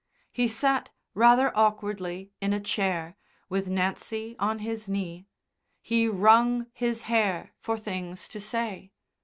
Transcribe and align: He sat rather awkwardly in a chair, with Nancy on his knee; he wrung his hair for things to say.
He 0.31 0.47
sat 0.47 0.89
rather 1.13 1.55
awkwardly 1.55 2.31
in 2.41 2.53
a 2.53 2.59
chair, 2.59 3.17
with 3.49 3.69
Nancy 3.69 4.35
on 4.39 4.57
his 4.57 4.89
knee; 4.89 5.27
he 5.79 6.07
wrung 6.07 6.65
his 6.73 7.03
hair 7.03 7.51
for 7.59 7.77
things 7.77 8.27
to 8.29 8.39
say. 8.39 8.93